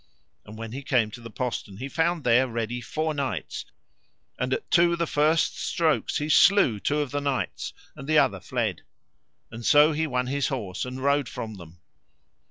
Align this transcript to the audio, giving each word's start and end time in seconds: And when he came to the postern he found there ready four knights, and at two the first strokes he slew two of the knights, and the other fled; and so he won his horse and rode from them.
And 0.45 0.57
when 0.57 0.71
he 0.71 0.81
came 0.81 1.11
to 1.11 1.21
the 1.21 1.29
postern 1.29 1.77
he 1.77 1.87
found 1.87 2.23
there 2.23 2.47
ready 2.47 2.81
four 2.81 3.13
knights, 3.13 3.65
and 4.39 4.51
at 4.51 4.71
two 4.71 4.95
the 4.95 5.05
first 5.05 5.59
strokes 5.59 6.17
he 6.17 6.27
slew 6.27 6.79
two 6.79 7.01
of 7.01 7.11
the 7.11 7.21
knights, 7.21 7.71
and 7.95 8.07
the 8.07 8.17
other 8.17 8.39
fled; 8.39 8.81
and 9.51 9.63
so 9.63 9.91
he 9.91 10.07
won 10.07 10.25
his 10.25 10.47
horse 10.47 10.85
and 10.85 11.03
rode 11.03 11.29
from 11.29 11.53
them. 11.53 11.81